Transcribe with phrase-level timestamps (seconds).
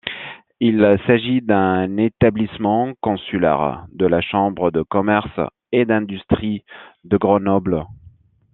[0.59, 5.39] Il s'agit d'un établissement consulaire de la chambre de commerce
[5.71, 6.63] et d'industrie
[7.03, 7.85] de Grenoble.